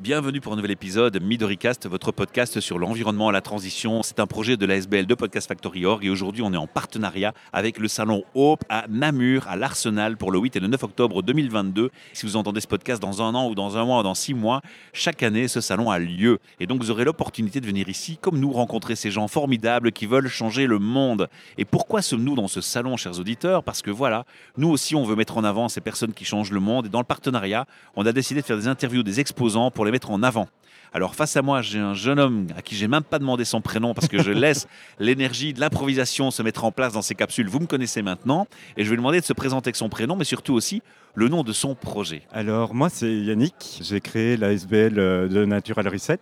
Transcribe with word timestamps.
Bienvenue 0.00 0.40
pour 0.40 0.54
un 0.54 0.56
nouvel 0.56 0.70
épisode 0.70 1.20
Midoricast, 1.22 1.86
votre 1.86 2.12
podcast 2.12 2.58
sur 2.60 2.78
l'environnement 2.78 3.28
et 3.28 3.32
la 3.34 3.42
transition. 3.42 4.02
C'est 4.02 4.20
un 4.20 4.26
projet 4.26 4.56
de 4.56 4.64
la 4.64 4.76
SBL 4.76 5.04
de 5.04 5.14
Podcast 5.14 5.48
Factory 5.48 5.84
Org 5.84 6.02
et 6.02 6.08
aujourd'hui 6.08 6.40
on 6.40 6.54
est 6.54 6.56
en 6.56 6.66
partenariat 6.66 7.34
avec 7.52 7.78
le 7.78 7.88
salon 7.88 8.24
Hope 8.34 8.64
à 8.70 8.86
Namur, 8.88 9.46
à 9.48 9.56
l'Arsenal 9.56 10.16
pour 10.16 10.32
le 10.32 10.38
8 10.38 10.56
et 10.56 10.60
le 10.60 10.68
9 10.68 10.82
octobre 10.82 11.22
2022. 11.22 11.90
Si 12.14 12.24
vous 12.24 12.36
entendez 12.36 12.62
ce 12.62 12.66
podcast 12.66 13.02
dans 13.02 13.20
un 13.20 13.34
an 13.34 13.50
ou 13.50 13.54
dans 13.54 13.76
un 13.76 13.84
mois 13.84 14.00
ou 14.00 14.02
dans 14.02 14.14
six 14.14 14.32
mois, 14.32 14.62
chaque 14.94 15.22
année 15.22 15.46
ce 15.46 15.60
salon 15.60 15.90
a 15.90 15.98
lieu 15.98 16.38
et 16.60 16.66
donc 16.66 16.80
vous 16.80 16.90
aurez 16.90 17.04
l'opportunité 17.04 17.60
de 17.60 17.66
venir 17.66 17.90
ici 17.90 18.16
comme 18.16 18.38
nous 18.38 18.52
rencontrer 18.52 18.96
ces 18.96 19.10
gens 19.10 19.28
formidables 19.28 19.92
qui 19.92 20.06
veulent 20.06 20.28
changer 20.28 20.66
le 20.66 20.78
monde. 20.78 21.28
Et 21.58 21.66
pourquoi 21.66 22.00
sommes-nous 22.00 22.34
dans 22.34 22.48
ce 22.48 22.62
salon, 22.62 22.96
chers 22.96 23.20
auditeurs? 23.20 23.62
Parce 23.62 23.82
que 23.82 23.90
voilà, 23.90 24.24
nous 24.56 24.70
aussi 24.70 24.94
on 24.94 25.04
veut 25.04 25.16
mettre 25.16 25.36
en 25.36 25.44
avant 25.44 25.68
ces 25.68 25.82
personnes 25.82 26.14
qui 26.14 26.24
changent 26.24 26.52
le 26.52 26.60
monde 26.60 26.86
et 26.86 26.88
dans 26.88 27.00
le 27.00 27.04
partenariat, 27.04 27.66
on 27.96 28.06
a 28.06 28.12
décidé 28.12 28.40
de 28.40 28.46
faire 28.46 28.56
des 28.56 28.68
interviews 28.68 29.02
des 29.02 29.20
exposants 29.20 29.70
pour 29.70 29.84
les 29.84 29.90
mettre 29.90 30.10
en 30.10 30.22
avant. 30.22 30.48
Alors 30.92 31.16
face 31.16 31.36
à 31.36 31.42
moi, 31.42 31.60
j'ai 31.60 31.80
un 31.80 31.94
jeune 31.94 32.20
homme 32.20 32.46
à 32.56 32.62
qui 32.62 32.76
j'ai 32.76 32.86
même 32.86 33.02
pas 33.02 33.18
demandé 33.18 33.44
son 33.44 33.60
prénom 33.60 33.94
parce 33.94 34.06
que 34.06 34.22
je 34.22 34.30
laisse 34.30 34.68
l'énergie 35.00 35.52
de 35.52 35.58
l'improvisation 35.58 36.30
se 36.30 36.40
mettre 36.42 36.64
en 36.64 36.70
place 36.70 36.92
dans 36.92 37.02
ces 37.02 37.16
capsules. 37.16 37.48
Vous 37.48 37.58
me 37.58 37.66
connaissez 37.66 38.00
maintenant 38.00 38.46
et 38.76 38.84
je 38.84 38.90
vais 38.90 38.94
lui 38.94 39.00
demander 39.00 39.20
de 39.20 39.24
se 39.24 39.32
présenter 39.32 39.68
avec 39.68 39.76
son 39.76 39.88
prénom, 39.88 40.14
mais 40.14 40.24
surtout 40.24 40.54
aussi 40.54 40.82
le 41.16 41.28
nom 41.28 41.42
de 41.42 41.52
son 41.52 41.74
projet. 41.74 42.22
Alors 42.32 42.74
moi 42.74 42.88
c'est 42.90 43.12
Yannick, 43.12 43.80
j'ai 43.82 44.00
créé 44.00 44.36
la 44.36 44.52
SBL 44.52 44.94
de 44.94 45.44
Natural 45.44 45.88
Reset, 45.88 46.20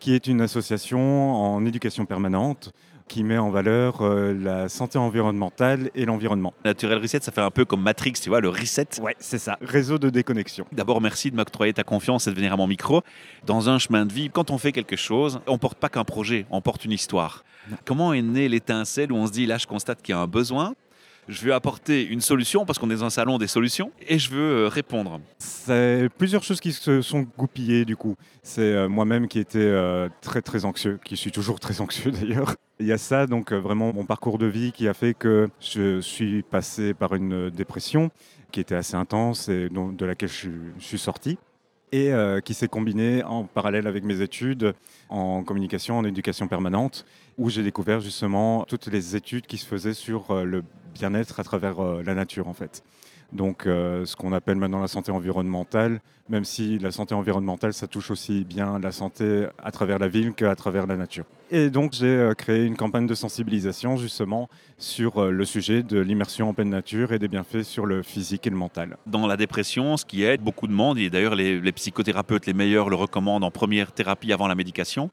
qui 0.00 0.12
est 0.12 0.26
une 0.26 0.40
association 0.40 1.34
en 1.34 1.64
éducation 1.64 2.04
permanente 2.04 2.72
qui 3.10 3.24
met 3.24 3.38
en 3.38 3.50
valeur 3.50 4.02
euh, 4.02 4.32
la 4.32 4.68
santé 4.68 4.96
environnementale 4.96 5.90
et 5.96 6.04
l'environnement. 6.04 6.54
Natural 6.64 6.98
Reset, 6.98 7.18
ça 7.22 7.32
fait 7.32 7.40
un 7.40 7.50
peu 7.50 7.64
comme 7.64 7.82
Matrix, 7.82 8.12
tu 8.12 8.28
vois, 8.28 8.40
le 8.40 8.48
reset. 8.48 9.00
Ouais, 9.02 9.16
c'est 9.18 9.38
ça. 9.38 9.58
Réseau 9.60 9.98
de 9.98 10.10
déconnexion. 10.10 10.64
D'abord, 10.70 11.00
merci 11.00 11.32
de 11.32 11.36
m'octroyer 11.36 11.72
ta 11.72 11.82
confiance 11.82 12.28
et 12.28 12.30
de 12.30 12.36
venir 12.36 12.52
à 12.52 12.56
mon 12.56 12.68
micro. 12.68 13.02
Dans 13.44 13.68
un 13.68 13.80
chemin 13.80 14.06
de 14.06 14.12
vie, 14.12 14.30
quand 14.30 14.52
on 14.52 14.58
fait 14.58 14.70
quelque 14.70 14.94
chose, 14.94 15.40
on 15.48 15.58
porte 15.58 15.76
pas 15.76 15.88
qu'un 15.88 16.04
projet, 16.04 16.46
on 16.50 16.60
porte 16.60 16.84
une 16.84 16.92
histoire. 16.92 17.44
Comment 17.84 18.12
est 18.12 18.22
née 18.22 18.48
l'étincelle 18.48 19.10
où 19.10 19.16
on 19.16 19.26
se 19.26 19.32
dit, 19.32 19.44
là, 19.44 19.58
je 19.58 19.66
constate 19.66 20.02
qu'il 20.02 20.14
y 20.14 20.16
a 20.16 20.20
un 20.20 20.28
besoin 20.28 20.74
je 21.30 21.44
veux 21.44 21.54
apporter 21.54 22.04
une 22.04 22.20
solution 22.20 22.66
parce 22.66 22.78
qu'on 22.78 22.90
est 22.90 22.96
dans 22.96 23.04
un 23.04 23.10
salon 23.10 23.38
des 23.38 23.46
solutions 23.46 23.92
et 24.06 24.18
je 24.18 24.30
veux 24.30 24.64
euh, 24.64 24.68
répondre. 24.68 25.20
C'est 25.38 26.08
plusieurs 26.18 26.42
choses 26.42 26.60
qui 26.60 26.72
se 26.72 27.00
sont 27.02 27.26
goupillées 27.38 27.84
du 27.84 27.96
coup. 27.96 28.16
C'est 28.42 28.62
euh, 28.62 28.88
moi-même 28.88 29.28
qui 29.28 29.38
étais 29.38 29.58
euh, 29.58 30.08
très 30.20 30.42
très 30.42 30.64
anxieux, 30.64 30.98
qui 31.04 31.16
suis 31.16 31.30
toujours 31.30 31.60
très 31.60 31.80
anxieux 31.80 32.10
d'ailleurs. 32.20 32.56
Il 32.80 32.86
y 32.86 32.92
a 32.92 32.98
ça, 32.98 33.26
donc 33.26 33.52
vraiment 33.52 33.92
mon 33.92 34.04
parcours 34.04 34.38
de 34.38 34.46
vie 34.46 34.72
qui 34.72 34.88
a 34.88 34.94
fait 34.94 35.14
que 35.14 35.48
je 35.60 36.00
suis 36.00 36.42
passé 36.42 36.94
par 36.94 37.14
une 37.14 37.50
dépression 37.50 38.10
qui 38.50 38.60
était 38.60 38.74
assez 38.74 38.96
intense 38.96 39.48
et 39.48 39.68
de 39.68 40.04
laquelle 40.04 40.30
je, 40.30 40.48
suis 40.78 40.98
sorti 40.98 41.38
et 41.92 42.12
qui 42.44 42.54
s'est 42.54 42.68
combinée 42.68 43.24
en 43.24 43.44
parallèle 43.44 43.86
avec 43.86 44.04
mes 44.04 44.20
études 44.20 44.74
en 45.08 45.42
communication, 45.42 45.98
en 45.98 46.04
éducation 46.04 46.46
permanente, 46.46 47.04
où 47.36 47.50
j'ai 47.50 47.62
découvert 47.62 48.00
justement 48.00 48.64
toutes 48.64 48.86
les 48.86 49.16
études 49.16 49.46
qui 49.46 49.58
se 49.58 49.66
faisaient 49.66 49.94
sur 49.94 50.44
le 50.44 50.62
bien-être 50.94 51.40
à 51.40 51.44
travers 51.44 51.80
euh, 51.80 52.02
la 52.04 52.14
nature 52.14 52.48
en 52.48 52.54
fait. 52.54 52.82
Donc 53.32 53.66
euh, 53.66 54.04
ce 54.04 54.16
qu'on 54.16 54.32
appelle 54.32 54.56
maintenant 54.56 54.80
la 54.80 54.88
santé 54.88 55.12
environnementale, 55.12 56.00
même 56.28 56.44
si 56.44 56.78
la 56.78 56.90
santé 56.90 57.14
environnementale, 57.14 57.72
ça 57.72 57.86
touche 57.86 58.10
aussi 58.10 58.44
bien 58.44 58.78
la 58.78 58.92
santé 58.92 59.46
à 59.62 59.70
travers 59.70 59.98
la 59.98 60.08
ville 60.08 60.32
qu'à 60.32 60.54
travers 60.54 60.86
la 60.86 60.96
nature. 60.96 61.24
Et 61.50 61.70
donc 61.70 61.92
j'ai 61.92 62.06
euh, 62.06 62.34
créé 62.34 62.64
une 62.64 62.76
campagne 62.76 63.06
de 63.06 63.14
sensibilisation 63.14 63.96
justement 63.96 64.48
sur 64.78 65.30
le 65.30 65.44
sujet 65.44 65.82
de 65.82 65.98
l'immersion 66.00 66.48
en 66.48 66.54
pleine 66.54 66.70
nature 66.70 67.12
et 67.12 67.18
des 67.18 67.28
bienfaits 67.28 67.62
sur 67.62 67.86
le 67.86 68.02
physique 68.02 68.46
et 68.46 68.50
le 68.50 68.56
mental. 68.56 68.96
Dans 69.06 69.26
la 69.26 69.36
dépression, 69.36 69.96
ce 69.96 70.04
qui 70.04 70.24
aide 70.24 70.40
beaucoup 70.40 70.66
de 70.66 70.72
monde, 70.72 70.98
et 70.98 71.10
d'ailleurs 71.10 71.34
les, 71.34 71.60
les 71.60 71.72
psychothérapeutes 71.72 72.46
les 72.46 72.54
meilleurs 72.54 72.88
le 72.88 72.96
recommandent 72.96 73.44
en 73.44 73.50
première 73.50 73.92
thérapie 73.92 74.32
avant 74.32 74.48
la 74.48 74.54
médication, 74.54 75.10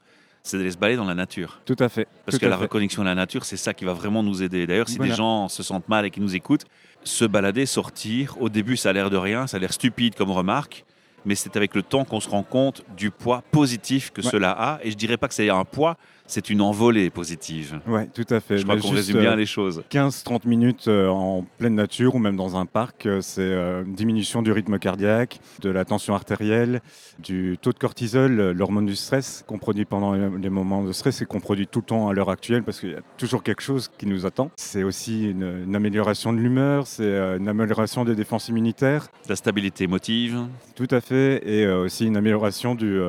c'est 0.48 0.58
d'aller 0.58 0.70
se 0.70 0.78
balader 0.78 0.96
dans 0.96 1.04
la 1.04 1.14
nature. 1.14 1.60
Tout 1.64 1.76
à 1.78 1.88
fait. 1.88 2.08
Parce 2.24 2.38
que 2.38 2.46
la 2.46 2.56
reconnexion 2.56 3.02
à 3.02 3.04
la 3.04 3.14
nature, 3.14 3.44
c'est 3.44 3.56
ça 3.56 3.74
qui 3.74 3.84
va 3.84 3.92
vraiment 3.92 4.22
nous 4.22 4.42
aider. 4.42 4.66
D'ailleurs, 4.66 4.88
si 4.88 4.98
des 4.98 5.12
gens 5.12 5.48
se 5.48 5.62
sentent 5.62 5.88
mal 5.88 6.06
et 6.06 6.10
qui 6.10 6.20
nous 6.20 6.34
écoutent, 6.34 6.64
se 7.04 7.24
balader, 7.24 7.66
sortir, 7.66 8.36
au 8.40 8.48
début, 8.48 8.76
ça 8.76 8.90
a 8.90 8.92
l'air 8.92 9.10
de 9.10 9.16
rien, 9.16 9.46
ça 9.46 9.56
a 9.56 9.60
l'air 9.60 9.72
stupide 9.72 10.14
comme 10.14 10.30
remarque, 10.30 10.84
mais 11.24 11.34
c'est 11.34 11.56
avec 11.56 11.74
le 11.74 11.82
temps 11.82 12.04
qu'on 12.04 12.20
se 12.20 12.28
rend 12.28 12.42
compte 12.42 12.82
du 12.96 13.10
poids 13.10 13.42
positif 13.50 14.10
que 14.10 14.22
cela 14.22 14.50
a. 14.50 14.80
Et 14.82 14.90
je 14.90 14.96
dirais 14.96 15.16
pas 15.16 15.28
que 15.28 15.34
c'est 15.34 15.50
un 15.50 15.64
poids, 15.64 15.96
c'est 16.28 16.50
une 16.50 16.60
envolée 16.60 17.10
positive. 17.10 17.80
Oui, 17.86 18.02
tout 18.14 18.26
à 18.30 18.40
fait. 18.40 18.58
Je 18.58 18.64
crois 18.64 18.78
qu'on 18.78 18.90
résume 18.90 19.20
bien 19.20 19.34
les 19.34 19.46
choses. 19.46 19.82
15-30 19.90 20.46
minutes 20.46 20.86
euh, 20.86 21.08
en 21.08 21.44
pleine 21.56 21.74
nature 21.74 22.14
ou 22.14 22.18
même 22.18 22.36
dans 22.36 22.56
un 22.56 22.66
parc, 22.66 23.06
euh, 23.06 23.20
c'est 23.22 23.40
euh, 23.40 23.82
une 23.84 23.94
diminution 23.94 24.42
du 24.42 24.52
rythme 24.52 24.78
cardiaque, 24.78 25.40
de 25.62 25.70
la 25.70 25.86
tension 25.86 26.14
artérielle, 26.14 26.82
du 27.18 27.56
taux 27.60 27.72
de 27.72 27.78
cortisol, 27.78 28.52
l'hormone 28.52 28.86
du 28.86 28.94
stress 28.94 29.42
qu'on 29.46 29.58
produit 29.58 29.86
pendant 29.86 30.12
les 30.12 30.50
moments 30.50 30.84
de 30.84 30.92
stress 30.92 31.22
et 31.22 31.26
qu'on 31.26 31.40
produit 31.40 31.66
tout 31.66 31.80
le 31.80 31.86
temps 31.86 32.08
à 32.08 32.12
l'heure 32.12 32.30
actuelle 32.30 32.62
parce 32.62 32.78
qu'il 32.80 32.90
y 32.90 32.94
a 32.94 33.00
toujours 33.16 33.42
quelque 33.42 33.62
chose 33.62 33.90
qui 33.96 34.06
nous 34.06 34.26
attend. 34.26 34.50
C'est 34.56 34.82
aussi 34.82 35.30
une, 35.30 35.74
amélioration 35.74 36.32
de 36.32 36.38
l'humeur, 36.38 36.86
c'est 36.86 37.10
une 37.38 37.48
amélioration 37.48 38.04
des 38.04 38.14
défenses 38.14 38.48
immunitaires. 38.48 39.08
La 39.28 39.36
stabilité 39.36 39.84
émotive. 39.84 40.38
Tout 40.74 40.88
à 40.90 41.00
fait, 41.00 41.48
et 41.48 41.66
aussi 41.66 42.06
une 42.06 42.16
amélioration, 42.16 42.74
du, 42.74 43.00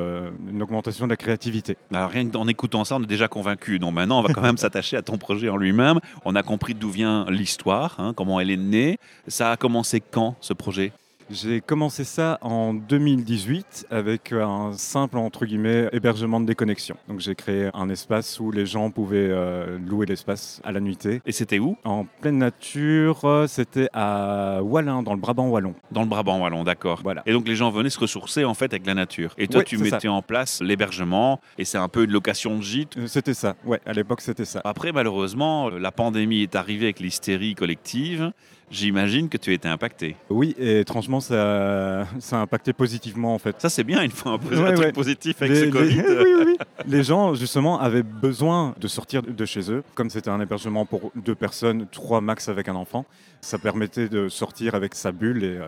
une 0.50 0.62
augmentation 0.62 1.06
de 1.06 1.10
la 1.12 1.18
créativité. 1.18 1.78
Alors 1.92 2.10
rien 2.10 2.28
qu'en 2.30 2.48
écoutant 2.48 2.86
ça, 2.86 2.96
on 2.96 3.09
déjà 3.10 3.28
convaincu. 3.28 3.80
Donc 3.80 3.94
maintenant, 3.94 4.20
on 4.20 4.22
va 4.22 4.34
quand 4.34 4.42
même 4.42 4.58
s'attacher 4.64 4.96
à 4.96 5.02
ton 5.02 5.18
projet 5.18 5.50
en 5.50 5.58
lui-même. 5.58 6.00
On 6.24 6.36
a 6.36 6.44
compris 6.44 6.74
d'où 6.74 6.90
vient 6.90 7.26
l'histoire, 7.30 7.96
hein, 8.00 8.14
comment 8.16 8.40
elle 8.40 8.52
est 8.52 8.58
née. 8.58 8.98
Ça 9.28 9.52
a 9.52 9.58
commencé 9.58 10.00
quand 10.00 10.36
ce 10.40 10.54
projet? 10.54 10.94
J'ai 11.30 11.62
commencé 11.62 12.04
ça 12.04 12.40
en 12.42 12.74
2018 12.74 13.88
avec 13.92 14.32
un 14.32 14.74
simple 14.74 15.18
entre 15.18 15.46
guillemets 15.46 15.88
hébergement 15.92 16.40
de 16.40 16.46
déconnexion. 16.46 16.96
Donc 17.08 17.20
j'ai 17.20 17.36
créé 17.36 17.70
un 17.74 17.90
espace 17.90 18.40
où 18.40 18.52
les 18.52 18.66
gens 18.66 18.90
pouvaient 18.90 19.30
euh, 19.30 19.78
louer 19.78 20.06
l'espace 20.06 20.60
à 20.64 20.72
la 20.72 20.80
nuitée. 20.80 21.22
Et 21.26 21.32
c'était 21.32 21.60
où? 21.60 21.78
En 21.84 22.06
pleine 22.22 22.40
nature, 22.40 23.46
c'était 23.48 23.90
à 23.94 24.62
Wallin, 24.64 25.04
dans 25.04 25.14
le 25.14 25.20
Brabant 25.20 25.50
wallon. 25.50 25.76
Dans 25.92 26.02
le 26.02 26.08
Brabant 26.08 26.40
wallon, 26.42 26.64
d'accord. 26.64 27.02
Voilà. 27.04 27.22
Et 27.26 27.34
donc 27.34 27.48
les 27.48 27.56
gens 27.56 27.70
venaient 27.70 27.90
se 27.90 28.00
ressourcer 28.00 28.44
en 28.44 28.54
fait 28.54 28.74
avec 28.74 28.88
la 28.88 28.96
nature. 28.96 29.34
Et 29.38 29.48
toi, 29.48 29.64
tu 29.64 29.78
mettais 29.78 30.08
en 30.08 30.22
place 30.22 30.62
l'hébergement 30.62 31.40
et 31.58 31.66
c'est 31.66 31.78
un 31.78 31.90
peu 31.90 32.06
une 32.06 32.12
location 32.12 32.58
de 32.58 32.64
gîte? 32.64 32.98
Euh, 32.98 33.08
c'était 33.08 33.34
ça. 33.34 33.56
Ouais, 33.66 33.80
à 33.86 33.94
l'époque 33.94 34.22
c'était 34.22 34.46
ça. 34.46 34.62
Après, 34.64 34.92
malheureusement, 34.92 35.70
la 35.70 35.92
pandémie 35.92 36.42
est 36.42 36.56
arrivée 36.56 36.86
avec 36.86 37.00
l'hystérie 37.00 37.54
collective. 37.56 38.32
J'imagine 38.72 39.30
que 39.30 39.38
tu 39.38 39.54
été 39.54 39.68
impacté. 39.68 40.16
Oui, 40.30 40.56
et 40.60 40.82
étrangement, 40.82 41.20
ça, 41.20 42.08
ça 42.20 42.38
a 42.38 42.42
impacté 42.42 42.74
positivement 42.74 43.34
en 43.34 43.40
fait. 43.40 43.60
Ça, 43.60 43.70
c'est 43.70 43.84
bien, 43.84 44.02
une 44.02 44.12
fois 44.12 44.34
un, 44.34 44.38
peu, 44.38 44.58
un 44.66 44.74
truc 44.74 44.94
positif 44.94 45.42
avec 45.42 45.54
les, 45.54 45.66
ce 45.66 45.70
Covid. 45.70 46.04
oui, 46.08 46.44
oui. 46.46 46.58
les 46.86 47.04
gens, 47.04 47.34
justement, 47.34 47.80
avaient 47.80 48.04
besoin 48.04 48.76
de 48.80 48.88
sortir 48.88 49.24
de 49.24 49.46
chez 49.46 49.72
eux. 49.72 49.84
Comme 49.96 50.10
c'était 50.10 50.30
un 50.30 50.40
hébergement 50.40 50.86
pour 50.86 51.12
deux 51.16 51.36
personnes, 51.36 51.88
trois 51.92 52.22
max 52.22 52.50
avec 52.50 52.70
un 52.70 52.76
enfant, 52.76 53.06
ça 53.42 53.58
permettait 53.58 54.10
de 54.10 54.30
sortir 54.30 54.76
avec 54.76 54.96
sa 54.96 55.12
bulle 55.12 55.44
et 55.44 55.58
euh, 55.58 55.68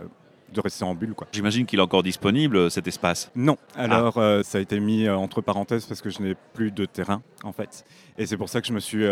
de 0.53 0.61
rester 0.61 0.83
en 0.83 0.93
bulle. 0.93 1.15
J'imagine 1.31 1.65
qu'il 1.65 1.79
est 1.79 1.83
encore 1.83 2.03
disponible, 2.03 2.69
cet 2.69 2.87
espace 2.87 3.31
Non. 3.35 3.57
Alors, 3.75 4.17
ah. 4.17 4.21
euh, 4.21 4.43
ça 4.43 4.57
a 4.57 4.61
été 4.61 4.79
mis 4.79 5.07
euh, 5.07 5.15
entre 5.15 5.41
parenthèses 5.41 5.85
parce 5.85 6.01
que 6.01 6.09
je 6.09 6.21
n'ai 6.21 6.35
plus 6.53 6.71
de 6.71 6.85
terrain, 6.85 7.21
en 7.43 7.51
fait. 7.51 7.85
Et 8.17 8.25
c'est 8.25 8.37
pour 8.37 8.49
ça 8.49 8.61
que 8.61 8.67
je 8.67 8.73
me 8.73 8.79
suis 8.79 9.05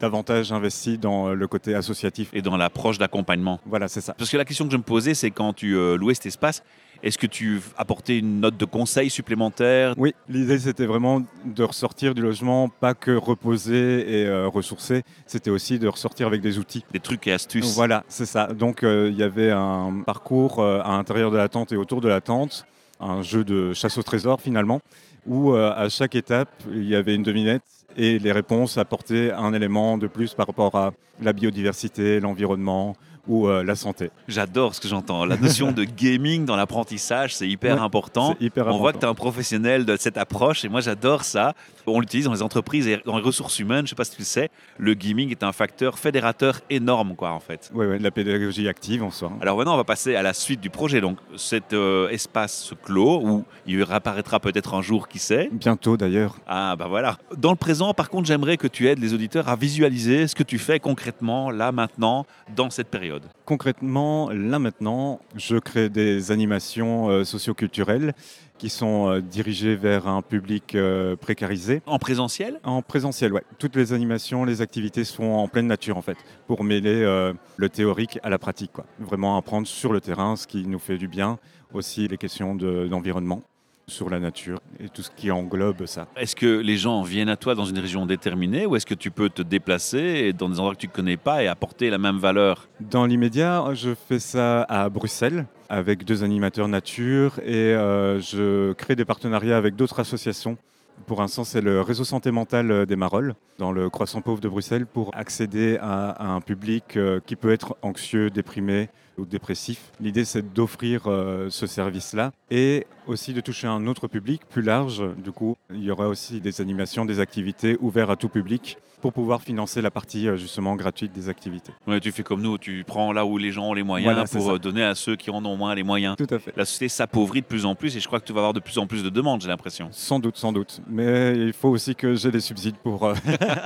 davantage 0.00 0.52
investi 0.52 0.98
dans 0.98 1.28
euh, 1.28 1.34
le 1.34 1.48
côté 1.48 1.74
associatif. 1.74 2.28
Et 2.32 2.42
dans 2.42 2.56
l'approche 2.56 2.98
d'accompagnement. 2.98 3.60
Voilà, 3.66 3.88
c'est 3.88 4.00
ça. 4.00 4.14
Parce 4.14 4.30
que 4.30 4.36
la 4.36 4.44
question 4.44 4.66
que 4.66 4.72
je 4.72 4.76
me 4.76 4.82
posais, 4.82 5.14
c'est 5.14 5.30
quand 5.30 5.52
tu 5.52 5.76
euh, 5.76 5.96
louais 5.96 6.14
cet 6.14 6.26
espace, 6.26 6.62
est-ce 7.02 7.18
que 7.18 7.26
tu 7.26 7.60
apportais 7.76 8.18
une 8.18 8.40
note 8.40 8.56
de 8.56 8.64
conseil 8.64 9.10
supplémentaire? 9.10 9.94
Oui, 9.98 10.14
l'idée 10.30 10.58
c'était 10.58 10.86
vraiment 10.86 11.22
de 11.44 11.62
ressortir 11.62 12.14
du 12.14 12.22
logement, 12.22 12.68
pas 12.68 12.94
que 12.94 13.10
reposer 13.10 14.22
et 14.22 14.26
euh, 14.26 14.48
ressourcer, 14.48 15.02
c'était 15.26 15.50
aussi 15.50 15.78
de 15.78 15.88
ressortir 15.88 16.26
avec 16.26 16.40
des 16.40 16.58
outils. 16.58 16.84
Des 16.92 17.00
trucs 17.00 17.26
et 17.26 17.32
astuces. 17.32 17.74
Voilà, 17.74 18.02
c'est 18.08 18.24
ça. 18.24 18.46
Donc 18.46 18.80
il 18.82 19.14
y 19.14 19.22
avait 19.22 19.50
un 19.50 20.02
parcours 20.06 20.64
à 20.64 20.88
l'intérieur 20.96 21.30
de 21.30 21.36
la 21.36 21.50
tente 21.50 21.70
et 21.70 21.76
autour 21.76 22.00
de 22.00 22.08
la 22.08 22.22
tente, 22.22 22.64
un 22.98 23.22
jeu 23.22 23.44
de 23.44 23.74
chasse 23.74 23.98
au 23.98 24.02
trésor 24.02 24.40
finalement, 24.40 24.80
où 25.26 25.54
à 25.54 25.88
chaque 25.88 26.14
étape 26.14 26.48
il 26.70 26.88
y 26.88 26.94
avait 26.94 27.14
une 27.14 27.22
devinette 27.22 27.62
et 27.96 28.18
les 28.18 28.32
réponses 28.32 28.78
apportaient 28.78 29.32
un 29.32 29.52
élément 29.54 29.98
de 29.98 30.06
plus 30.06 30.34
par 30.34 30.46
rapport 30.46 30.74
à 30.74 30.92
la 31.20 31.32
biodiversité, 31.32 32.20
l'environnement, 32.20 32.94
ou 33.28 33.48
euh, 33.48 33.62
la 33.64 33.74
santé. 33.74 34.10
J'adore 34.28 34.74
ce 34.74 34.80
que 34.80 34.88
j'entends. 34.88 35.24
La 35.24 35.36
notion 35.36 35.72
de 35.72 35.84
gaming 35.96 36.44
dans 36.44 36.56
l'apprentissage, 36.56 37.34
c'est 37.34 37.48
hyper 37.48 37.76
Ouais, 37.76 37.80
important. 37.82 38.36
Hyper 38.40 38.64
On 38.64 38.68
important. 38.68 38.78
voit 38.78 38.92
que 38.92 38.98
tu 38.98 39.04
es 39.04 39.08
un 39.08 39.14
professionnel 39.14 39.84
de 39.84 39.96
cette 39.96 40.16
approche 40.18 40.64
et 40.64 40.68
moi 40.68 40.80
j'adore 40.80 41.24
ça. 41.24 41.54
On 41.86 42.00
l'utilise 42.00 42.24
dans 42.26 42.32
les 42.32 42.42
entreprises 42.42 42.88
et 42.88 43.00
dans 43.04 43.16
les 43.16 43.22
ressources 43.22 43.58
humaines. 43.60 43.86
Je 43.86 43.90
sais 43.90 43.96
pas 43.96 44.04
si 44.04 44.12
tu 44.12 44.20
le 44.22 44.24
sais, 44.24 44.50
le 44.78 44.94
gaming 44.94 45.30
est 45.30 45.42
un 45.44 45.52
facteur 45.52 45.98
fédérateur 45.98 46.60
énorme, 46.68 47.14
quoi, 47.14 47.30
en 47.30 47.38
fait. 47.40 47.70
Oui, 47.74 47.86
de 47.98 48.02
la 48.02 48.10
pédagogie 48.10 48.66
active 48.68 49.04
en 49.04 49.10
soi. 49.12 49.30
Alors 49.40 49.56
maintenant, 49.56 49.74
on 49.74 49.76
va 49.76 49.84
passer 49.84 50.16
à 50.16 50.22
la 50.22 50.32
suite 50.34 50.60
du 50.60 50.68
projet. 50.70 51.00
Donc, 51.00 51.18
cet 51.36 51.72
euh, 51.74 52.08
espace 52.08 52.58
se 52.60 52.74
clôt 52.74 53.20
où 53.22 53.44
il 53.66 53.80
réapparaîtra 53.84 54.40
peut-être 54.40 54.74
un 54.74 54.82
jour, 54.82 55.06
qui 55.06 55.18
sait. 55.20 55.48
Bientôt 55.52 55.96
d'ailleurs. 55.96 56.36
Ah, 56.48 56.74
bah 56.76 56.86
voilà. 56.88 57.18
Dans 57.36 57.50
le 57.50 57.56
présent, 57.56 57.94
par 57.94 58.10
contre, 58.10 58.26
j'aimerais 58.26 58.56
que 58.56 58.66
tu 58.66 58.88
aides 58.88 58.98
les 58.98 59.14
auditeurs 59.14 59.48
à 59.48 59.54
visualiser 59.54 60.26
ce 60.26 60.34
que 60.34 60.42
tu 60.42 60.58
fais 60.58 60.80
concrètement, 60.80 61.50
là, 61.52 61.70
maintenant, 61.70 62.26
dans 62.56 62.70
cette 62.70 62.88
période. 62.88 63.15
Concrètement, 63.44 64.30
là 64.30 64.58
maintenant, 64.58 65.20
je 65.36 65.56
crée 65.56 65.88
des 65.88 66.30
animations 66.30 67.08
euh, 67.08 67.24
socioculturelles 67.24 68.14
qui 68.58 68.68
sont 68.70 69.08
euh, 69.10 69.20
dirigées 69.20 69.76
vers 69.76 70.08
un 70.08 70.22
public 70.22 70.74
euh, 70.74 71.14
précarisé. 71.16 71.82
En 71.86 71.98
présentiel? 71.98 72.58
En 72.64 72.82
présentiel, 72.82 73.32
ouais. 73.32 73.42
Toutes 73.58 73.76
les 73.76 73.92
animations, 73.92 74.44
les 74.44 74.62
activités 74.62 75.04
sont 75.04 75.24
en 75.24 75.46
pleine 75.48 75.66
nature 75.66 75.96
en 75.96 76.02
fait, 76.02 76.16
pour 76.46 76.64
mêler 76.64 77.02
euh, 77.02 77.32
le 77.56 77.68
théorique 77.68 78.18
à 78.22 78.30
la 78.30 78.38
pratique. 78.38 78.72
Quoi. 78.72 78.86
Vraiment 78.98 79.36
apprendre 79.36 79.66
sur 79.66 79.92
le 79.92 80.00
terrain 80.00 80.36
ce 80.36 80.46
qui 80.46 80.66
nous 80.66 80.78
fait 80.78 80.96
du 80.98 81.06
bien, 81.08 81.38
aussi 81.74 82.08
les 82.08 82.16
questions 82.16 82.54
de- 82.54 82.88
d'environnement, 82.88 83.42
sur 83.88 84.10
la 84.10 84.18
nature 84.18 84.58
et 84.80 84.88
tout 84.88 85.02
ce 85.02 85.10
qui 85.12 85.30
englobe 85.30 85.86
ça. 85.86 86.08
Est-ce 86.16 86.34
que 86.34 86.58
les 86.58 86.76
gens 86.76 87.02
viennent 87.02 87.28
à 87.28 87.36
toi 87.36 87.54
dans 87.54 87.66
une 87.66 87.78
région 87.78 88.04
déterminée 88.04 88.66
ou 88.66 88.74
est-ce 88.74 88.84
que 88.84 88.94
tu 88.94 89.12
peux 89.12 89.28
te 89.28 89.42
déplacer 89.42 90.32
dans 90.32 90.48
des 90.48 90.58
endroits 90.58 90.74
que 90.74 90.80
tu 90.80 90.88
ne 90.88 90.92
connais 90.92 91.16
pas 91.16 91.44
et 91.44 91.46
apporter 91.46 91.88
la 91.88 91.98
même 91.98 92.18
valeur? 92.18 92.68
Dans 92.80 93.06
l'immédiat, 93.06 93.62
je 93.74 93.94
fais 93.94 94.18
ça 94.18 94.62
à 94.62 94.88
Bruxelles 94.88 95.46
avec 95.68 96.04
deux 96.04 96.24
animateurs 96.24 96.66
nature 96.66 97.38
et 97.44 97.54
euh, 97.54 98.18
je 98.20 98.72
crée 98.72 98.96
des 98.96 99.04
partenariats 99.04 99.56
avec 99.56 99.76
d'autres 99.76 100.00
associations. 100.00 100.58
Pour 101.06 101.20
l'instant, 101.20 101.44
c'est 101.44 101.60
le 101.60 101.80
réseau 101.80 102.02
santé 102.02 102.32
mentale 102.32 102.86
des 102.86 102.96
Marolles, 102.96 103.36
dans 103.58 103.70
le 103.70 103.88
croissant 103.88 104.20
pauvre 104.20 104.40
de 104.40 104.48
Bruxelles, 104.48 104.86
pour 104.86 105.14
accéder 105.14 105.78
à, 105.80 106.08
à 106.08 106.26
un 106.26 106.40
public 106.40 106.96
euh, 106.96 107.20
qui 107.24 107.36
peut 107.36 107.52
être 107.52 107.76
anxieux, 107.82 108.30
déprimé 108.30 108.88
ou 109.18 109.24
dépressif. 109.24 109.92
L'idée, 110.00 110.24
c'est 110.24 110.52
d'offrir 110.52 111.02
euh, 111.06 111.48
ce 111.50 111.66
service-là 111.66 112.32
et 112.50 112.86
aussi 113.06 113.32
de 113.32 113.40
toucher 113.40 113.66
un 113.66 113.86
autre 113.86 114.08
public 114.08 114.42
plus 114.48 114.62
large. 114.62 115.02
Du 115.22 115.32
coup, 115.32 115.56
il 115.72 115.82
y 115.82 115.90
aura 115.90 116.08
aussi 116.08 116.40
des 116.40 116.60
animations, 116.60 117.04
des 117.04 117.20
activités 117.20 117.76
ouvertes 117.80 118.10
à 118.10 118.16
tout 118.16 118.28
public 118.28 118.78
pour 119.00 119.12
pouvoir 119.12 119.42
financer 119.42 119.82
la 119.82 119.90
partie 119.90 120.26
euh, 120.26 120.36
justement 120.36 120.74
gratuite 120.74 121.12
des 121.12 121.28
activités. 121.28 121.72
Ouais, 121.86 122.00
Tu 122.00 122.12
fais 122.12 122.22
comme 122.22 122.42
nous, 122.42 122.58
tu 122.58 122.82
prends 122.86 123.12
là 123.12 123.24
où 123.24 123.38
les 123.38 123.52
gens 123.52 123.68
ont 123.68 123.74
les 123.74 123.82
moyens 123.82 124.14
Voilà, 124.14 124.26
pour 124.26 124.50
euh, 124.54 124.58
donner 124.58 124.82
à 124.82 124.94
ceux 124.94 125.16
qui 125.16 125.30
en 125.30 125.44
ont 125.44 125.56
moins 125.56 125.74
les 125.74 125.82
moyens. 125.82 126.16
Tout 126.16 126.26
à 126.34 126.38
fait. 126.38 126.52
La 126.56 126.64
société 126.64 126.88
s'appauvrit 126.88 127.42
de 127.42 127.46
plus 127.46 127.66
en 127.66 127.74
plus 127.74 127.96
et 127.96 128.00
je 128.00 128.06
crois 128.06 128.20
que 128.20 128.24
tu 128.26 128.32
vas 128.32 128.40
avoir 128.40 128.52
de 128.52 128.60
plus 128.60 128.78
en 128.78 128.86
plus 128.86 129.02
de 129.02 129.10
demandes, 129.10 129.42
j'ai 129.42 129.48
l'impression. 129.48 129.88
Sans 129.92 130.18
doute, 130.18 130.36
sans 130.36 130.52
doute. 130.52 130.80
Mais 130.88 131.36
il 131.36 131.52
faut 131.52 131.68
aussi 131.68 131.94
que 131.94 132.14
j'ai 132.14 132.30
des 132.30 132.40
subsides 132.40 132.76
pour, 132.76 133.12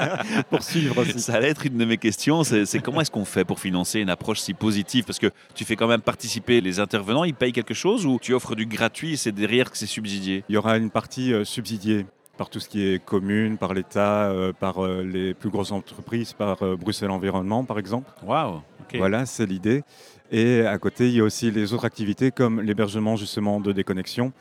pour 0.51 0.63
suivre 0.63 0.99
aussi. 0.99 1.21
Ça 1.21 1.35
allait 1.35 1.49
être 1.49 1.65
une 1.65 1.79
de 1.79 1.85
mes 1.85 1.97
questions, 1.97 2.45
c'est 2.45 2.67
c'est 2.67 2.81
comment 2.81 3.01
est-ce 3.01 3.11
qu'on 3.11 3.25
fait 3.25 3.45
pour 3.45 3.61
financer 3.61 4.01
une 4.01 4.11
approche 4.11 4.41
si 4.41 4.55
positive? 4.55 5.05
Parce 5.05 5.19
que 5.19 5.31
tu 5.55 5.65
fais 5.65 5.77
quand 5.77 5.89
même 5.89 6.03
participer 6.03 6.61
les 6.61 6.81
intervenants, 6.81 7.25
ils 7.25 7.35
payent 7.35 7.53
quelque 7.53 7.75
chose 7.75 8.07
ou 8.07 8.19
tu 8.21 8.35
offres 8.35 8.55
du 8.55 8.67
gratuit 8.67 9.15
et 9.15 9.17
c'est 9.17 9.33
derrière 9.33 9.71
que 9.71 9.77
c'est 9.77 9.87
subsidié? 9.87 10.45
Il 10.49 10.55
y 10.55 10.59
aura 10.59 10.77
une 10.77 10.91
partie 10.91 11.33
euh, 11.33 11.45
subsidiée 11.45 12.07
par 12.41 12.49
tout 12.49 12.59
ce 12.59 12.71
qui 12.71 12.83
est 12.83 13.05
commune, 13.05 13.59
par 13.59 13.75
l'État, 13.75 14.31
euh, 14.31 14.55
par 14.55 14.83
euh, 14.83 15.03
les 15.03 15.35
plus 15.35 15.51
grosses 15.51 15.73
entreprises, 15.73 16.33
par 16.33 16.63
euh, 16.63 16.75
Bruxelles 16.75 17.11
Environnement 17.11 17.65
par 17.65 17.79
exemple. 17.79 18.11
Waouh. 18.25 18.63
Voilà, 18.95 19.27
c'est 19.27 19.45
l'idée. 19.45 19.83
Et 20.33 20.63
à 20.67 20.79
côté, 20.79 21.09
il 21.09 21.17
y 21.17 21.21
a 21.21 21.23
aussi 21.25 21.51
les 21.51 21.75
autres 21.75 21.85
activités 21.85 22.31
comme 22.31 22.63
l'hébergement 22.63 23.17
justement 23.17 23.61
de 23.61 23.73
déconnexion 23.73 24.33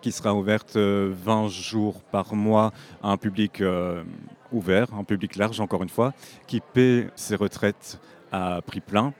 qui 0.00 0.12
sera 0.12 0.32
ouverte 0.36 0.76
euh, 0.76 1.12
20 1.12 1.48
jours 1.48 2.00
par 2.12 2.36
mois 2.36 2.70
à 3.02 3.10
un 3.10 3.16
public 3.16 3.60
ouvert, 4.52 4.94
un 4.94 5.02
public 5.02 5.34
large 5.34 5.58
encore 5.58 5.82
une 5.82 5.88
fois, 5.88 6.14
qui 6.46 6.60
paie 6.60 7.08
ses 7.16 7.34
retraites 7.34 7.98
à 8.30 8.60
prix 8.64 8.80
plein 8.80 9.12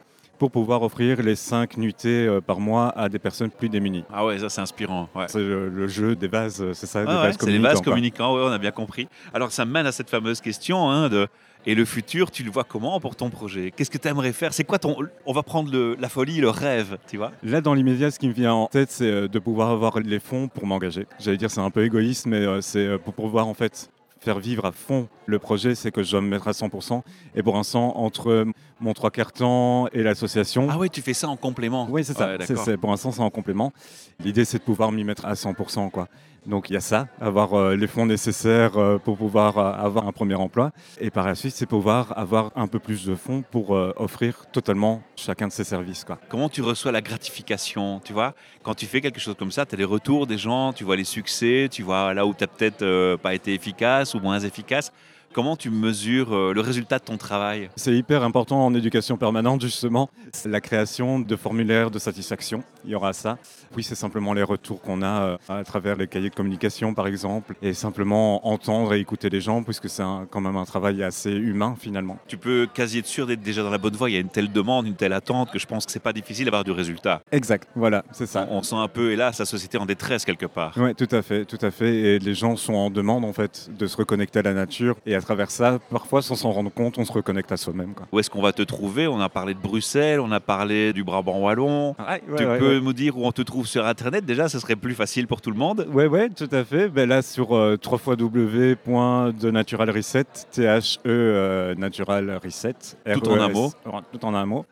pour 0.43 0.51
pouvoir 0.51 0.83
offrir 0.83 1.23
les 1.23 1.37
5 1.37 1.77
nuitées 1.77 2.27
euh, 2.27 2.41
par 2.41 2.59
mois 2.59 2.89
à 2.99 3.09
des 3.09 3.21
personnes 3.21 3.51
plus 3.51 3.69
démunies. 3.69 4.03
Ah 4.13 4.27
ouais, 4.27 4.41
ça 4.41 4.49
c'est 4.49 4.61
inspirant. 4.61 5.09
Ouais. 5.15 5.27
C'est 5.29 5.39
le, 5.39 5.69
le 5.69 5.87
jeu 5.87 6.17
des 6.17 6.27
vases, 6.27 6.61
euh, 6.61 6.73
c'est 6.75 6.87
ça, 6.87 7.01
Ah 7.01 7.05
des 7.05 7.11
ouais, 7.13 7.17
vases 7.29 7.47
les 7.47 7.59
vases 7.59 7.81
communicants, 7.81 8.35
ouais, 8.35 8.43
on 8.45 8.51
a 8.51 8.59
bien 8.59 8.73
compris. 8.73 9.07
Alors 9.33 9.53
ça 9.53 9.65
mène 9.65 9.87
à 9.87 9.93
cette 9.93 10.11
fameuse 10.11 10.41
question 10.41 10.91
hein, 10.91 11.09
de 11.09 11.29
et 11.65 11.77
le 11.77 11.85
futur, 11.85 12.33
tu 12.33 12.43
le 12.43 12.51
vois 12.51 12.65
comment 12.65 12.99
pour 12.99 13.15
ton 13.15 13.31
projet? 13.31 13.71
Qu'est-ce 13.71 13.89
que 13.89 13.99
tu 13.99 14.09
aimerais 14.09 14.33
faire? 14.33 14.53
C'est 14.53 14.65
quoi 14.65 14.81
ton 14.81 14.97
On 15.27 15.33
va 15.33 15.45
prendre 15.45 15.71
le- 15.71 15.97
la 16.01 16.09
folie, 16.09 16.41
le 16.41 16.51
rêve, 16.51 16.99
tu 17.07 17.19
vois? 17.19 17.31
Là, 17.45 17.61
dans 17.61 17.73
l'immédiat, 17.75 18.11
ce 18.11 18.19
qui 18.19 18.27
me 18.27 18.33
vient 18.33 18.53
en 18.53 18.67
tête, 18.67 18.91
c'est 18.91 19.05
euh, 19.09 19.29
de 19.29 19.39
pouvoir 19.39 19.71
avoir 19.71 20.01
les 20.01 20.19
fonds 20.19 20.49
pour 20.49 20.67
m'engager. 20.67 21.07
J'allais 21.21 21.37
dire, 21.37 21.53
c'est 21.53 21.61
un 21.61 21.71
peu 21.71 21.85
égoïste, 21.85 22.27
mais 22.27 22.39
euh, 22.39 22.61
c'est 22.63 22.85
euh, 22.85 22.99
pour 22.99 23.15
pouvoir 23.15 23.47
en 23.47 23.55
fait 23.55 23.92
faire 24.23 24.39
vivre 24.39 24.65
à 24.65 24.73
fond 24.73 25.09
le 25.27 25.39
projet, 25.39 25.75
c'est 25.75 25.91
que 25.91 26.03
je 26.03 26.13
dois 26.13 26.21
me 26.21 26.29
mettre 26.29 26.47
à 26.49 26.53
100%. 26.53 27.03
Et 27.35 27.43
pour 27.43 27.55
l'instant, 27.57 27.97
entre 27.99 28.31
euh, 28.31 28.45
mon 28.81 28.93
trois 28.95 29.11
quarts 29.11 29.33
temps 29.33 29.89
et 29.93 30.03
l'association, 30.03 30.69
Ah 30.71 30.79
ouais, 30.79 30.89
tu 30.89 31.03
fais 31.03 31.13
ça 31.15 31.29
en 31.29 31.37
complément. 31.37 31.89
oui, 31.91 32.05
c'est 32.05 32.17
ça. 32.17 32.29
Ouais, 32.37 32.47
C'est- 32.47 32.57
c'est- 32.57 32.77
pour 32.77 32.91
l'instant, 32.91 33.11
c'est 33.13 33.21
en 33.21 33.31
complément. 33.31 33.73
L'idée, 34.21 34.45
c'est 34.45 34.59
de 34.59 34.63
pouvoir 34.63 34.93
m'y 34.93 35.03
mettre 35.05 35.27
à 35.27 35.35
100%. 35.35 35.91
Quoi. 35.91 36.07
Donc, 36.47 36.71
il 36.71 36.73
y 36.73 36.77
a 36.77 36.81
ça, 36.81 37.07
avoir 37.21 37.55
euh, 37.55 37.77
les 37.77 37.87
fonds 37.87 38.05
nécessaires 38.05 38.77
euh, 38.77 38.99
pour 38.99 39.17
pouvoir 39.17 39.59
euh, 39.59 39.73
avoir 39.73 40.09
un 40.09 40.13
premier 40.13 40.35
emploi. 40.35 40.73
Et 41.01 41.11
par 41.11 41.27
la 41.27 41.37
suite, 41.37 41.55
c'est 41.55 41.67
pouvoir 41.67 42.19
avoir 42.19 42.51
un 42.57 42.67
peu 42.67 42.81
plus 42.81 43.05
de 43.07 43.15
fonds 43.15 43.45
pour 43.49 43.71
offrir 43.71 44.47
totalement 44.53 45.03
chacun 45.17 45.47
de 45.47 45.53
ces 45.53 45.65
services. 45.65 46.05
Comment 46.29 46.49
tu 46.49 46.63
reçois 46.63 46.91
la 46.91 47.01
gratification 47.01 48.01
Tu 48.05 48.13
vois, 48.13 48.35
quand 48.63 48.75
tu 48.75 48.87
fais 48.87 49.01
quelque 49.01 49.21
chose 49.21 49.37
comme 49.39 49.53
ça, 49.53 49.67
tu 49.67 49.75
as 49.75 49.79
les 49.79 49.85
retours 49.85 50.27
des 50.27 50.39
gens, 50.39 50.73
tu 50.73 50.85
vois 50.85 50.97
les 50.97 51.05
succès, 51.05 51.69
tu 51.71 51.83
vois 51.83 52.13
là 52.15 52.27
où 52.27 52.35
tu 52.35 52.43
n'as 52.43 52.49
peut-être 52.49 53.17
pas 53.17 53.35
été 53.35 53.55
efficace 53.55 54.15
ou 54.15 54.21
moins 54.21 54.41
efficace. 54.41 54.93
Comment 55.33 55.57
tu 55.57 55.71
mesures 55.71 56.35
euh, 56.35 56.53
le 56.53 56.61
résultat 56.61 56.99
de 56.99 57.05
ton 57.05 57.17
travail 57.17 57.71
C'est 57.77 57.95
hyper 57.95 58.23
important 58.23 58.67
en 58.67 58.75
éducation 58.75 59.17
permanente, 59.17 59.63
justement. 59.63 60.11
La 60.45 60.61
création 60.61 61.21
de 61.21 61.37
formulaires 61.37 61.91
de 61.91 61.99
satisfaction. 61.99 62.63
Il 62.85 62.91
y 62.91 62.95
aura 62.95 63.15
ça. 63.15 63.39
Oui, 63.75 63.83
c'est 63.83 63.95
simplement 63.95 64.35
les 64.35 64.43
retours 64.43 64.83
qu'on 64.83 65.01
a 65.01 65.23
euh, 65.23 65.37
à 65.49 65.65
travers 65.65 65.97
les 65.97 66.07
cahiers 66.07 66.29
de 66.29 66.35
communication, 66.35 66.93
par 66.93 67.07
exemple, 67.07 67.55
et 67.63 67.73
simplement 67.73 68.47
entendre 68.47 68.93
et 68.93 69.01
écouter 69.01 69.31
les 69.31 69.41
gens, 69.41 69.63
puisque 69.63 69.89
c'est 69.89 70.03
quand 70.31 70.41
même 70.43 70.57
un 70.57 70.67
travail 70.67 71.03
assez 71.03 71.33
humain, 71.33 71.77
finalement. 71.79 72.19
Tu 72.29 72.37
peux 72.37 72.69
quasi 72.73 72.99
être 72.99 73.07
sûr 73.07 73.27
d'être 73.27 73.43
déjà 73.43 73.63
dans 73.63 73.71
la 73.71 73.79
bonne 73.79 73.97
voie. 73.97 74.11
Il 74.11 74.13
y 74.13 74.19
a 74.19 74.21
une 74.21 74.29
telle 74.29 74.53
demande, 74.53 74.87
une 74.87 74.97
telle 74.97 75.15
attente 75.15 75.51
que 75.51 75.59
je 75.59 75.67
pense 75.67 75.87
que 75.87 75.93
c'est 75.93 76.01
pas 76.01 76.13
difficile 76.13 76.45
d'avoir 76.45 76.65
du 76.65 76.73
résultat. 76.73 77.23
Exact, 77.33 77.69
voilà, 77.75 78.05
c'est 78.13 78.27
ça. 78.27 78.47
On, 78.51 78.59
on 78.59 78.63
sent 78.63 78.77
un 78.77 78.89
peu, 78.89 79.13
hélas, 79.13 79.39
la 79.39 79.47
société 79.47 79.79
en 79.79 79.87
détresse 79.87 80.27
quelque 80.27 80.47
part. 80.47 80.75
Oui, 80.77 80.95
tout 80.95 81.09
à 81.11 81.23
fait, 81.23 81.47
tout 81.47 81.59
à 81.63 81.71
fait. 81.71 81.95
Et 81.95 82.19
les 82.19 82.35
gens 82.35 82.57
sont 82.57 82.75
en 82.75 82.91
demande, 82.91 83.25
en 83.25 83.33
fait, 83.33 83.71
de 83.79 83.87
se 83.87 83.97
reconnecter 83.97 84.41
à 84.41 84.43
la 84.43 84.53
nature. 84.53 84.97
Et 85.07 85.15
à 85.15 85.22
travers 85.23 85.51
ça, 85.51 85.79
parfois, 85.91 86.23
sans 86.23 86.37
s'en 86.37 86.53
rendre 86.53 86.71
compte, 86.71 86.99
on 86.99 87.05
se 87.05 87.13
reconnecte 87.13 87.51
à 87.51 87.57
soi-même. 87.57 87.95
Où 88.13 88.19
est-ce 88.19 88.31
qu'on 88.31 88.43
va 88.43 88.53
te 88.53 88.63
trouver? 88.63 89.07
On 89.07 89.21
a 89.21 89.29
parlé 89.29 89.55
de 89.55 89.59
Bruxelles, 89.59 90.21
on 90.21 90.31
a 90.31 90.41
parlé 90.41 90.93
du 90.93 91.05
Brabant 91.05 91.41
wallon. 91.41 91.95
tu 92.37 92.45
ouais, 92.45 92.59
peux 92.59 92.81
nous 92.81 92.93
dire 92.93 93.17
où 93.17 93.27
on 93.27 93.33
te 93.33 93.43
trouve 93.43 93.67
sur 93.67 93.87
Internet? 93.87 94.25
Déjà, 94.25 94.49
ce 94.49 94.59
serait 94.59 94.77
plus 94.77 94.95
facile 94.95 95.27
pour 95.27 95.41
tout 95.41 95.51
le 95.51 95.57
monde. 95.57 95.87
Ouais, 95.93 96.07
ouais, 96.07 96.29
tout 96.29 96.49
à 96.53 96.65
fait. 96.65 96.89
Ben 96.89 97.09
là, 97.09 97.23
sur 97.23 97.57
euh, 97.57 97.79
www.denaturalreset, 97.83 100.25
T-H-E 100.51 101.01
euh, 101.07 101.75
Natural 101.75 102.39
Reset. 102.43 102.75
Tout 103.15 103.29
en 103.29 103.41
un 103.41 103.49
mot. 103.49 103.73
Tout 104.13 104.25
en 104.25 104.35
un 104.35 104.47
mot. 104.47 104.67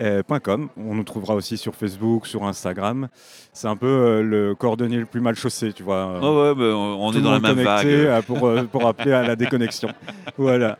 Euh, 0.00 0.22
.com. 0.42 0.68
On 0.76 0.94
nous 0.94 1.04
trouvera 1.04 1.34
aussi 1.34 1.56
sur 1.56 1.74
Facebook, 1.74 2.26
sur 2.26 2.44
Instagram. 2.44 3.08
C'est 3.52 3.68
un 3.68 3.76
peu 3.76 3.86
euh, 3.86 4.22
le 4.22 4.54
coordonné 4.54 4.96
le 4.96 5.06
plus 5.06 5.20
mal 5.20 5.36
chaussé, 5.36 5.72
tu 5.72 5.82
vois. 5.82 6.18
Oh 6.20 6.42
ouais, 6.42 6.54
ben, 6.54 6.74
on 6.74 7.12
est 7.12 7.20
dans 7.20 7.30
la 7.32 7.40
même 7.40 7.60
vague. 7.60 7.86
euh, 7.86 8.22
pour, 8.22 8.46
euh, 8.46 8.64
pour 8.64 8.86
appeler 8.86 9.12
à 9.12 9.22
la 9.22 9.36
déconnexion. 9.36 9.90
voilà. 10.36 10.78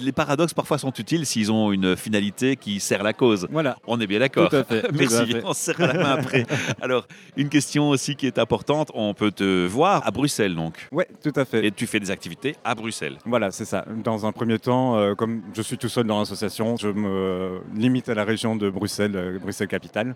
Les 0.00 0.12
paradoxes 0.12 0.54
parfois 0.54 0.78
sont 0.78 0.92
utiles 0.92 1.26
s'ils 1.26 1.52
ont 1.52 1.70
une 1.70 1.96
finalité 1.96 2.56
qui 2.56 2.80
sert 2.80 3.02
la 3.02 3.12
cause. 3.12 3.46
Voilà. 3.50 3.76
On 3.86 4.00
est 4.00 4.06
bien 4.06 4.18
d'accord. 4.18 4.48
Tout 4.48 4.56
à 4.56 4.64
fait. 4.64 4.84
Merci, 4.92 5.36
on 5.44 5.52
se 5.52 5.60
serre 5.72 5.78
la 5.78 5.94
main 5.94 6.12
après. 6.18 6.44
Alors, 6.82 7.06
une 7.36 7.48
question 7.48 7.90
aussi 7.90 8.16
qui 8.16 8.26
est 8.26 8.38
importante, 8.38 8.90
on 8.94 9.14
peut 9.14 9.30
te 9.30 9.66
voir 9.66 10.06
à 10.06 10.10
Bruxelles 10.10 10.54
donc. 10.54 10.88
Ouais, 10.90 11.06
tout 11.22 11.32
à 11.36 11.44
fait. 11.44 11.66
Et 11.66 11.70
tu 11.70 11.86
fais 11.86 12.00
des 12.00 12.10
activités 12.10 12.56
à 12.64 12.74
Bruxelles. 12.74 13.18
Voilà, 13.24 13.50
c'est 13.50 13.64
ça. 13.64 13.84
Dans 14.02 14.26
un 14.26 14.32
premier 14.32 14.58
temps, 14.58 14.96
euh, 14.96 15.14
comme 15.14 15.42
je 15.54 15.62
suis 15.62 15.78
tout 15.78 15.88
seul 15.88 16.06
dans 16.06 16.18
l'association, 16.18 16.76
je 16.76 16.88
me 16.88 17.60
limite 17.74 18.08
à 18.08 18.14
la 18.14 18.24
région 18.32 18.56
de 18.56 18.68
Bruxelles, 18.70 19.14
euh, 19.16 19.38
Bruxelles-Capitale. 19.38 20.14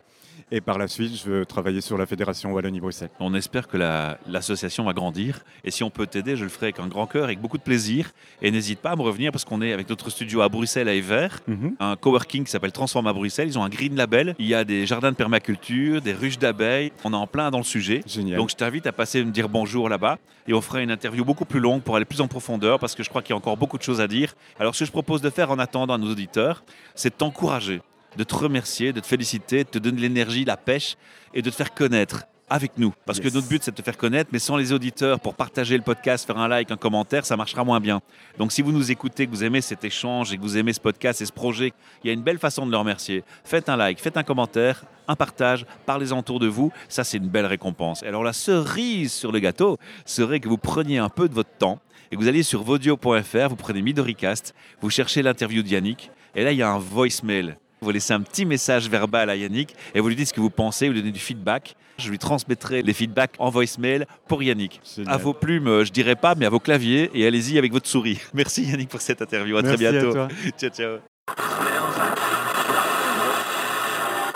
Et 0.53 0.61
par 0.61 0.79
la 0.79 0.87
suite, 0.87 1.13
je 1.21 1.25
veux 1.31 1.45
travailler 1.47 1.81
sur 1.81 1.97
la 1.99 2.07
fédération 2.07 2.53
Wallonie-Bruxelles. 2.53 3.11
On 3.21 3.35
espère 3.35 3.67
que 3.69 3.77
la- 3.77 4.17
l'association 4.29 4.85
va 4.85 4.93
grandir. 4.93 5.41
Et 5.65 5.71
si 5.71 5.83
on 5.83 5.91
peut 5.91 6.07
t'aider, 6.07 6.37
je 6.37 6.45
le 6.45 6.51
ferai 6.51 6.67
avec 6.67 6.79
un 6.79 6.87
grand 6.87 7.07
cœur, 7.07 7.25
avec 7.25 7.41
beaucoup 7.41 7.59
de 7.59 7.63
plaisir. 7.63 8.13
Et 8.43 8.51
n'hésite 8.51 8.79
pas 8.81 8.91
à 8.93 8.97
me 8.97 9.03
revenir 9.03 9.33
parce 9.33 9.45
qu'on 9.45 9.61
est 9.63 9.73
avec 9.73 9.89
notre 9.89 10.09
studio 10.11 10.43
à 10.43 10.49
Bruxelles, 10.49 10.89
à 10.89 10.95
Evert, 10.95 11.41
un 11.81 11.97
coworking 11.97 12.45
qui 12.45 12.51
s'appelle 12.51 12.71
Transform 12.73 13.07
à 13.09 13.13
Bruxelles. 13.13 13.49
Ils 13.49 13.59
ont 13.59 13.65
un 13.65 13.69
green 13.69 13.97
label. 13.97 14.35
Il 14.39 14.47
y 14.47 14.55
a 14.55 14.63
des 14.65 14.87
jardins 14.87 15.11
de 15.11 15.17
permaculture, 15.17 16.01
des 16.01 16.13
ruches 16.13 16.39
d'abeilles. 16.39 16.93
On 17.05 17.13
est 17.13 17.17
en 17.17 17.27
plein 17.27 17.51
dans 17.51 17.59
le 17.59 17.65
sujet. 17.65 18.03
Génial. 18.07 18.37
Donc 18.39 18.51
je 18.51 18.57
t'invite 18.57 18.87
à 18.87 18.93
passer 18.93 19.25
me 19.25 19.33
dire 19.33 19.49
bonjour 19.49 19.89
là-bas 19.89 20.19
et 20.49 20.55
on 20.55 20.61
fera 20.61 20.81
une 20.81 20.93
interview 20.93 21.25
beaucoup 21.25 21.45
plus 21.47 21.61
longue 21.61 21.83
pour 21.83 21.97
aller 21.97 22.05
plus 22.05 22.21
en 22.21 22.29
profondeur 22.29 22.79
parce 22.79 22.95
que 22.95 23.03
je 23.03 23.09
crois 23.09 23.21
qu'il 23.23 23.31
y 23.31 23.35
a 23.35 23.37
encore 23.37 23.57
beaucoup 23.57 23.79
de 23.79 23.83
choses 23.83 24.01
à 24.01 24.07
dire. 24.07 24.35
Alors 24.61 24.75
ce 24.77 24.81
que 24.81 24.85
je 24.87 24.93
propose 24.93 25.23
de 25.23 25.31
faire 25.31 25.51
en 25.51 25.59
attendant 25.59 25.95
à 25.95 25.99
nos 25.99 26.11
auditeurs, 26.13 26.63
c'est 26.95 27.11
de 27.11 27.15
t'encourager 27.17 27.81
de 28.17 28.25
te 28.25 28.35
remercier, 28.35 28.93
de 28.93 29.01
te 29.01 29.07
féliciter, 29.07 29.65
de 29.65 29.69
te 29.69 29.79
donner 29.79 30.01
l'énergie, 30.01 30.45
la 30.45 30.57
pêche 30.57 30.97
et 31.35 31.43
de 31.43 31.51
te 31.51 31.55
faire 31.55 31.73
connaître 31.75 32.25
avec 32.49 32.79
nous. 32.79 32.95
Parce 33.05 33.19
Yes. 33.19 33.29
que 33.29 33.35
notre 33.35 33.49
but, 33.49 33.61
c'est 33.65 33.73
de 33.73 33.77
te 33.77 33.83
faire 33.83 33.97
connaître, 33.97 34.31
mais 34.33 34.39
sans 34.39 34.57
les 34.57 34.73
auditeurs, 34.73 35.19
pour 35.19 35.35
partager 35.35 35.77
le 35.77 35.83
podcast, 35.83 36.25
faire 36.25 36.39
un 36.39 36.47
like, 36.47 36.71
un 36.71 36.77
commentaire, 36.77 37.27
ça 37.27 37.37
marchera 37.37 37.65
moins 37.65 37.81
bien. 37.81 38.01
Donc 38.39 38.53
si 38.53 38.63
vous 38.63 38.71
nous 38.71 38.93
écoutez, 38.93 39.27
que 39.27 39.33
vous 39.33 39.43
aimez 39.43 39.61
cet 39.61 39.83
échange 39.85 40.33
et 40.33 40.37
que 40.37 40.43
vous 40.43 40.57
aimez 40.57 40.73
ce 40.73 40.79
podcast 40.79 41.21
et 41.21 41.27
ce 41.27 41.33
projet, 41.33 41.73
il 42.05 42.07
y 42.07 42.11
a 42.11 42.13
une 42.13 42.23
belle 42.23 42.39
façon 42.39 42.65
de 42.65 42.71
le 42.71 42.77
remercier. 42.77 43.25
Faites 43.43 43.69
un 43.69 43.77
like, 43.77 44.01
faites 44.01 44.17
un 44.17 44.23
commentaire, 44.23 44.85
un 45.09 45.17
partage, 45.17 45.67
parlez-en 45.87 46.21
autour 46.21 46.39
de 46.39 46.47
vous. 46.47 46.71
Ça, 46.89 47.03
c'est 47.03 47.17
une 47.17 47.29
belle 47.29 47.47
récompense. 47.47 48.05
Et 48.05 48.07
alors 48.07 48.23
la 48.23 48.33
cerise 48.33 49.13
sur 49.13 49.33
le 49.33 49.41
gâteau 49.41 49.77
serait 50.05 50.39
que 50.39 50.49
vous 50.49 50.57
preniez 50.59 50.99
un 50.99 51.09
peu 51.09 51.29
de 51.29 51.35
votre 51.35 51.51
temps 51.59 51.81
et 52.13 52.15
que 52.17 52.21
vous 52.21 52.29
alliez 52.29 52.45
sur 52.45 52.63
vodio.fr, 52.63 53.49
vous 53.49 53.57
prenez 53.57 53.83
Midoricast, 53.83 54.55
vous 54.81 54.91
cherchez 54.91 55.21
l'interview 55.23 55.65
de 55.65 55.69
Yannick, 55.69 56.13
et 56.37 56.45
là, 56.45 56.53
il 56.53 56.59
y 56.59 56.63
a 56.63 56.71
un 56.71 56.79
voicemail. 56.79 57.57
Vous 57.81 57.91
laissez 57.91 58.13
un 58.13 58.21
petit 58.21 58.47
message 58.47 58.89
verbal 58.89 59.29
à 59.29 59.37
Yannick 59.37 59.75
et 59.95 60.01
vous 60.01 60.09
lui 60.09 60.17
dites 60.17 60.29
ce 60.29 60.33
que 60.33 60.41
vous 60.41 60.51
pensez, 60.51 60.87
vous 60.87 60.95
lui 60.95 61.01
donnez 61.01 61.13
du 61.13 61.21
feedback. 61.21 61.77
Je 61.99 62.11
lui 62.11 62.19
transmettrai 62.19 62.83
les 62.83 62.93
feedbacks 62.93 63.35
en 63.39 63.51
voicemail 63.51 64.07
pour 64.29 64.43
Yannick. 64.43 64.81
Génial. 64.97 65.15
À 65.15 65.17
vos 65.19 65.35
plumes, 65.35 65.69
euh, 65.69 65.85
je 65.85 65.93
dirais 65.93 66.17
pas, 66.17 66.35
mais 66.35 66.47
à 66.47 66.51
vos 66.51 66.61
claviers 66.61 67.11
et 67.15 67.27
allez-y 67.27 67.59
avec 67.59 67.73
votre 67.73 67.87
souris. 67.89 68.19
Merci 68.35 68.65
Yannick 68.65 68.89
pour 68.89 69.01
cette 69.01 69.23
interview. 69.23 69.57
À 69.57 69.63
Merci 69.63 69.85
très 69.85 69.93
bientôt. 69.93 70.13
toi. 70.13 70.29
ciao, 70.59 70.71
ciao. 70.71 70.99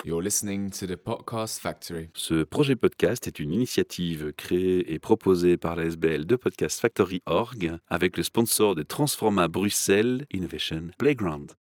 You're 0.04 0.23
listening 0.23 0.70
to 0.70 0.87
the 0.87 0.97
Podcast 0.97 1.61
Factory. 1.61 2.09
Ce 2.14 2.42
projet 2.42 2.75
podcast 2.75 3.26
est 3.26 3.38
une 3.38 3.52
initiative 3.52 4.32
créée 4.37 4.92
et 4.92 4.99
proposée 4.99 5.59
par 5.59 5.76
la 5.76 5.85
SBL 5.85 6.25
de 6.25 6.37
Podcast 6.37 6.80
Factory 6.80 7.20
Org 7.26 7.76
avec 7.88 8.16
le 8.16 8.23
sponsor 8.23 8.75
de 8.75 8.82
Transforma 8.82 9.47
Bruxelles 9.49 10.25
Innovation 10.32 10.85
Playground. 10.99 11.52